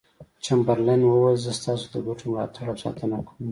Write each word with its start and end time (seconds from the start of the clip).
چمبرلاین 0.45 1.01
وویل 1.03 1.37
زه 1.45 1.51
ستاسو 1.59 1.85
د 1.91 1.95
ګټو 2.07 2.25
ملاتړ 2.31 2.63
او 2.71 2.77
ساتنه 2.83 3.17
کوم. 3.27 3.45